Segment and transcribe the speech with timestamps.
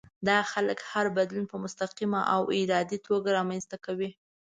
[0.27, 4.09] دا خلک هر بدلون په مستقيمه او ارادي توګه رامنځته کوي.